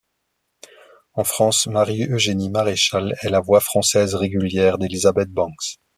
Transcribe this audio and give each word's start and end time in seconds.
En 1.13 1.23
France, 1.23 1.67
Marie-Eugénie 1.67 2.49
Maréchal 2.49 3.15
est 3.21 3.29
la 3.29 3.39
voix 3.39 3.59
française 3.59 4.15
régulière 4.15 4.79
d'Elizabeth 4.79 5.29
Banks. 5.29 5.77